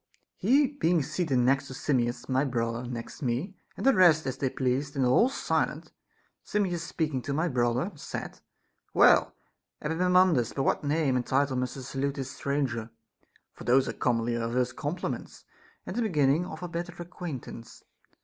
[0.39, 4.95] He being seated next Simmias, my brother next me, and the rest as they pleased,
[4.95, 5.91] and all silent,
[6.43, 8.39] Simmias speaking to my brother said:
[8.95, 9.35] Well,
[9.79, 12.89] Epaminondas, by what name and title must I salute this stranger?—
[13.53, 15.45] for those are commonly our first compliments,
[15.85, 17.83] and the beginning of our better acquaintance.